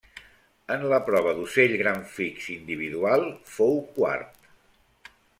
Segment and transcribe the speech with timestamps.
[0.75, 3.25] En la prova d'ocell gran fix individual
[3.57, 5.13] fou quart.